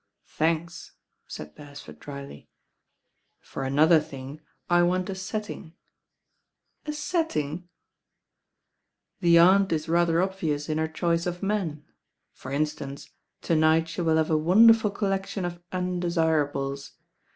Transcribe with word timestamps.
"Thanks," 0.25 0.93
said 1.27 1.53
Beresford 1.53 1.99
drily. 1.99 2.49
"For 3.39 3.63
another 3.63 3.99
thing 3.99 4.41
I 4.67 4.81
want 4.81 5.11
a 5.11 5.13
settinir." 5.13 5.73
"A 6.87 6.91
setting 6.93 7.65
I" 7.67 7.69
"The 9.19 9.37
Aunt 9.37 9.71
is 9.71 9.87
rather 9.87 10.19
obvious 10.19 10.69
in 10.69 10.79
her 10.79 10.87
choice 10.87 11.27
of 11.27 11.43
men. 11.43 11.85
For 12.33 12.51
instance, 12.51 13.11
to 13.43 13.55
night 13.55 13.89
she 13.89 14.01
will 14.01 14.17
have 14.17 14.31
a 14.31 14.37
wonderful 14.39 14.89
col 14.89 15.09
lection 15.09 15.45
of 15.45 15.61
undesirables. 15.71 16.93